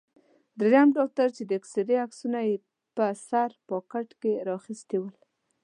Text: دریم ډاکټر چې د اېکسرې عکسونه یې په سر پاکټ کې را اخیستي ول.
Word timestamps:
دریم 0.59 0.87
ډاکټر 0.97 1.27
چې 1.35 1.43
د 1.45 1.51
اېکسرې 1.57 1.95
عکسونه 2.05 2.39
یې 2.49 2.55
په 2.95 3.05
سر 3.27 3.49
پاکټ 3.69 4.07
کې 4.21 4.33
را 4.47 4.53
اخیستي 4.59 4.97
ول. 4.99 5.15